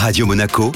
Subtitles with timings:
[0.00, 0.70] Radio Monaco,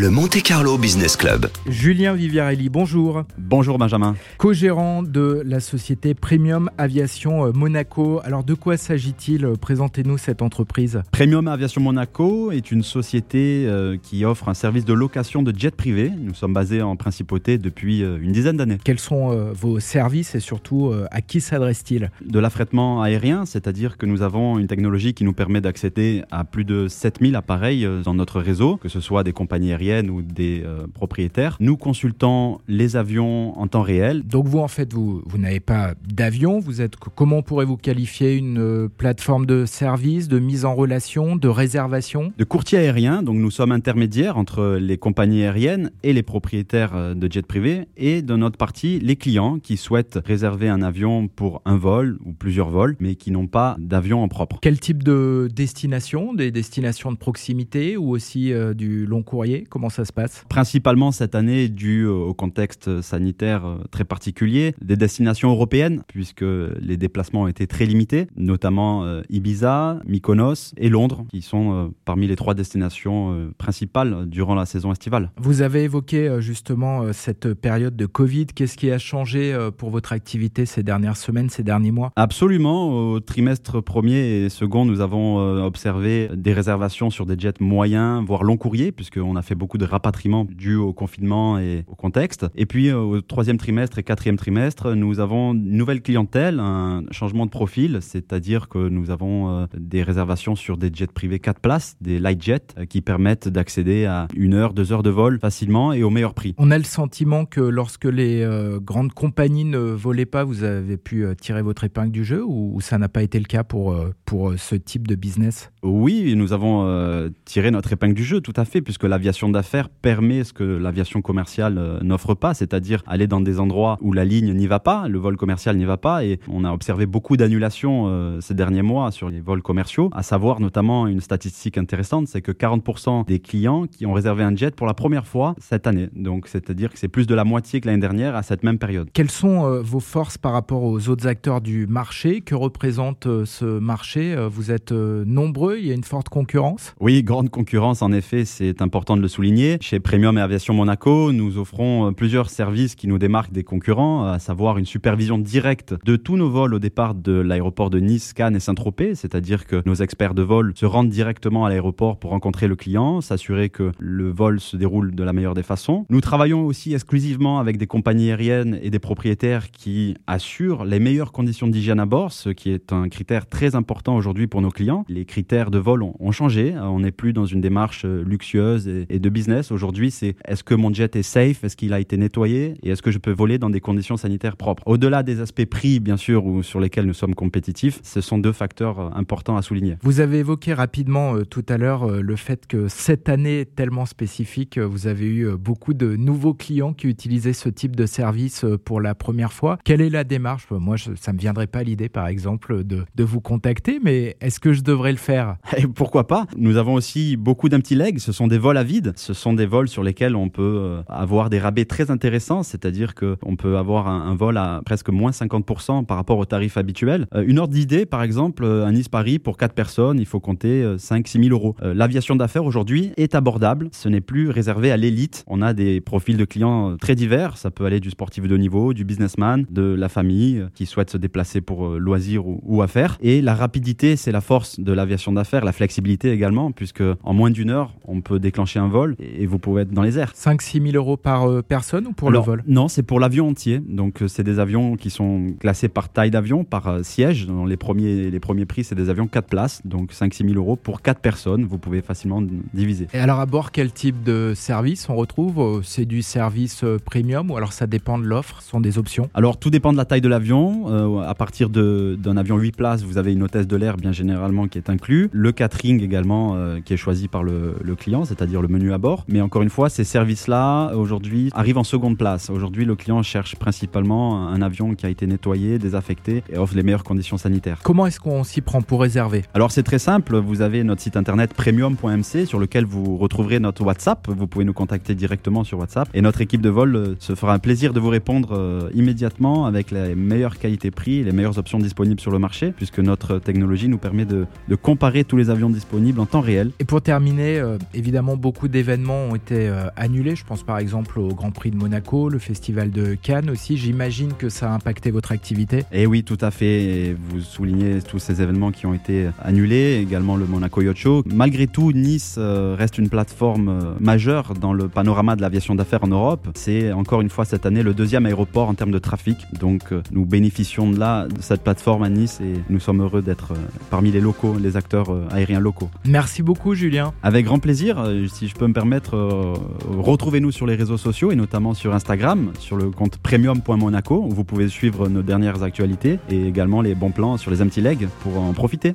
[0.00, 1.48] le Monte Carlo Business Club.
[1.68, 3.24] Julien Viviarelli, bonjour.
[3.36, 4.16] Bonjour Benjamin.
[4.38, 8.18] Co-gérant de la société Premium Aviation euh, Monaco.
[8.24, 11.02] Alors de quoi s'agit-il Présentez-nous cette entreprise.
[11.12, 15.70] Premium Aviation Monaco est une société euh, qui offre un service de location de jets
[15.70, 16.10] privés.
[16.18, 18.78] Nous sommes basés en principauté depuis euh, une dizaine d'années.
[18.82, 22.10] Quels sont vos services et surtout à qui s'adresse-t-il?
[22.24, 26.64] De l'affrètement aérien, c'est-à-dire que nous avons une technologie qui nous permet d'accéder à plus
[26.64, 30.86] de 7000 appareils dans notre réseau, que ce soit des compagnies aériennes ou des euh,
[30.92, 31.56] propriétaires.
[31.60, 34.22] Nous consultons les avions en temps réel.
[34.22, 36.60] Donc vous, en fait, vous, vous n'avez pas d'avion.
[36.60, 38.36] Vous êtes, comment pourrez-vous qualifier?
[38.36, 42.32] Une euh, plateforme de service, de mise en relation, de réservation?
[42.38, 43.22] De courtier aérien.
[43.22, 47.88] Donc nous sommes intermédiaires entre les compagnies aériennes et les propriétaires euh, de jets privés
[47.96, 52.32] et de notre partie, les clients qui souhaitent réserver un avion pour un vol ou
[52.32, 54.58] plusieurs vols, mais qui n'ont pas d'avion en propre.
[54.62, 56.34] Quel type de destination?
[56.34, 59.64] Des destinations de proximité ou aussi du long courrier?
[59.70, 64.96] Comment ça se passe Principalement cette année, dû au contexte sanitaire euh, très particulier, des
[64.96, 71.24] destinations européennes, puisque les déplacements ont été très limités, notamment euh, Ibiza, Mykonos et Londres,
[71.30, 75.30] qui sont euh, parmi les trois destinations principales durant la saison estivale.
[75.36, 78.46] Vous avez évoqué justement cette période de Covid.
[78.46, 82.12] Qu'est-ce qui a changé pour votre activité ces dernières semaines, ces derniers mois?
[82.16, 83.12] Absolument.
[83.12, 88.42] Au trimestre premier et second, nous avons observé des réservations sur des jets moyens, voire
[88.42, 92.46] long courrier, puisqu'on a fait beaucoup de rapatriement dû au confinement et au contexte.
[92.56, 97.04] Et puis euh, au troisième trimestre et quatrième trimestre, nous avons une nouvelle clientèle, un
[97.10, 101.60] changement de profil, c'est-à-dire que nous avons euh, des réservations sur des jets privés 4
[101.60, 105.38] places, des light jets, euh, qui permettent d'accéder à une heure, deux heures de vol
[105.38, 106.54] facilement et au meilleur prix.
[106.56, 108.48] On a le sentiment que lorsque les
[108.82, 112.96] grandes compagnies ne volaient pas, vous avez pu tirer votre épingle du jeu ou, ça
[112.96, 115.70] n'a pas été le cas pour, pour ce type de business?
[115.82, 120.44] Oui, nous avons tiré notre épingle du jeu, tout à fait, puisque l'aviation d'affaires permet
[120.44, 124.52] ce que l'aviation commerciale euh, n'offre pas, c'est-à-dire aller dans des endroits où la ligne
[124.54, 128.06] n'y va pas, le vol commercial n'y va pas, et on a observé beaucoup d'annulations
[128.08, 132.42] euh, ces derniers mois sur les vols commerciaux, à savoir notamment une statistique intéressante, c'est
[132.42, 136.08] que 40% des clients qui ont réservé un jet pour la première fois cette année,
[136.14, 139.08] donc c'est-à-dire que c'est plus de la moitié que l'année dernière à cette même période.
[139.12, 142.40] Quelles sont euh, vos forces par rapport aux autres acteurs du marché?
[142.40, 144.36] Que représente ce marché?
[144.50, 146.94] Vous êtes nombreux, il y a une forte concurrence?
[147.00, 149.39] Oui, grande concurrence en effet, c'est important de le souligner.
[149.80, 154.26] Chez Premium et Aviation Monaco, nous offrons euh, plusieurs services qui nous démarquent des concurrents,
[154.26, 158.34] à savoir une supervision directe de tous nos vols au départ de l'aéroport de Nice,
[158.34, 162.32] Cannes et Saint-Tropez, c'est-à-dire que nos experts de vol se rendent directement à l'aéroport pour
[162.32, 166.04] rencontrer le client, s'assurer que le vol se déroule de la meilleure des façons.
[166.10, 171.32] Nous travaillons aussi exclusivement avec des compagnies aériennes et des propriétaires qui assurent les meilleures
[171.32, 175.06] conditions d'hygiène à bord, ce qui est un critère très important aujourd'hui pour nos clients.
[175.08, 179.18] Les critères de vol ont, changé, on n'est plus dans une démarche euh, luxueuse et
[179.18, 182.74] de business aujourd'hui, c'est est-ce que mon jet est safe, est-ce qu'il a été nettoyé?
[182.82, 184.82] Et est-ce que je peux voler dans des conditions sanitaires propres?
[184.86, 188.52] Au-delà des aspects prix, bien sûr, ou sur lesquels nous sommes compétitifs, ce sont deux
[188.52, 189.96] facteurs euh, importants à souligner.
[190.02, 194.06] Vous avez évoqué rapidement euh, tout à l'heure euh, le fait que cette année tellement
[194.06, 199.00] spécifique, vous avez eu beaucoup de nouveaux clients qui utilisaient ce type de service pour
[199.00, 199.78] la première fois.
[199.84, 200.66] Quelle est la démarche?
[200.70, 204.72] Moi, ça me viendrait pas l'idée, par exemple, de, de vous contacter, mais est-ce que
[204.72, 205.56] je devrais le faire?
[205.76, 206.46] Et Pourquoi pas?
[206.56, 208.18] Nous avons aussi beaucoup d'un petit leg.
[208.18, 209.12] Ce sont des vols à vide.
[209.20, 213.14] Ce sont des vols sur lesquels on peut euh, avoir des rabais très intéressants, c'est-à-dire
[213.14, 217.26] qu'on peut avoir un, vol à presque moins 50% par rapport au tarif habituel.
[217.34, 220.82] Euh, une ordre d'idée, par exemple, euh, un Nice-Paris pour 4 personnes, il faut compter
[220.96, 221.76] 5-6 000 euros.
[221.82, 225.44] L'aviation d'affaires aujourd'hui est abordable, ce n'est plus réservé à l'élite.
[225.46, 228.94] On a des profils de clients très divers, ça peut aller du sportif de niveau,
[228.94, 233.18] du businessman, de la famille qui souhaite se déplacer pour loisir ou, ou affaires.
[233.20, 237.50] Et la rapidité, c'est la force de l'aviation d'affaires, la flexibilité également, puisque en moins
[237.50, 240.32] d'une heure, on peut déclencher un vol et vous pouvez être dans les airs.
[240.34, 242.62] 5-6 000 euros par euh, personne ou pour le vol?
[242.66, 243.78] Non, c'est pour l'avion entier.
[243.78, 247.46] Donc, euh, c'est des avions qui sont classés par taille d'avion, par euh, siège.
[247.46, 249.82] Dans les premiers, les premiers prix, c'est des avions 4 places.
[249.84, 251.64] Donc, 5-6 000 euros pour 4 personnes.
[251.64, 252.42] Vous pouvez facilement
[252.74, 253.08] diviser.
[253.12, 255.82] Et alors, à bord, quel type de service on retrouve?
[255.84, 258.62] C'est du service premium ou alors ça dépend de l'offre?
[258.62, 259.28] Ce sont des options?
[259.34, 261.20] Alors, tout dépend de la taille de l'avion.
[261.20, 264.78] à partir d'un avion 8 places, vous avez une hôtesse de l'air, bien généralement, qui
[264.78, 265.28] est inclus.
[265.32, 268.98] Le catering également, qui est choisi par le, le client, c'est-à-dire le menu à
[269.28, 272.50] Mais encore une fois, ces services-là, aujourd'hui, arrivent en seconde place.
[272.50, 276.82] Aujourd'hui, le client cherche principalement un avion qui a été nettoyé, désaffecté et offre les
[276.82, 277.80] meilleures conditions sanitaires.
[277.82, 279.44] Comment est-ce qu'on s'y prend pour réserver?
[279.54, 283.84] Alors c'est très simple, vous avez notre site internet premium.mc sur lequel vous retrouverez notre
[283.84, 284.28] WhatsApp.
[284.28, 287.54] Vous pouvez nous contacter directement sur WhatsApp et notre équipe de vol euh, se fera
[287.54, 292.20] un plaisir de vous répondre euh, immédiatement avec les meilleures qualités-prix, les meilleures options disponibles
[292.20, 296.20] sur le marché puisque notre technologie nous permet de, de comparer tous les avions disponibles
[296.20, 296.70] en temps réel.
[296.78, 300.34] Et pour terminer, euh, évidemment, beaucoup d'événements ont été euh, annulés.
[300.36, 303.76] Je pense par exemple au Grand Prix de Monaco, le Festival de Cannes aussi.
[303.76, 305.84] J'imagine que ça a impacté votre activité.
[305.92, 307.14] Et oui, tout à fait.
[307.28, 311.24] Vous soulignez tous ces événements qui ont été annulés, également le Monaco Yacht Show.
[311.26, 316.08] Malgré tout, Nice euh, reste une plateforme majeure dans le panorama de l'aviation d'affaires en
[316.08, 316.48] Europe.
[316.54, 319.36] C'est encore une fois cette année le deuxième aéroport en termes de trafic.
[319.60, 323.52] Donc nous bénéficions de là, de cette plateforme à Nice et nous sommes heureux d'être
[323.90, 325.90] parmi les locaux, les acteurs aériens locaux.
[326.06, 327.12] Merci beaucoup Julien.
[327.22, 329.56] Avec grand plaisir, si je peux me permettre,
[329.88, 334.44] retrouvez-nous sur les réseaux sociaux et notamment sur Instagram, sur le compte premium.monaco où vous
[334.44, 338.40] pouvez suivre nos dernières actualités et également les bons plans sur les empty legs pour
[338.40, 338.94] en profiter.